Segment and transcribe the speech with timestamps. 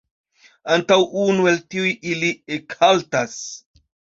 [0.75, 3.41] Antaŭ unu el tiuj ili ekhaltas.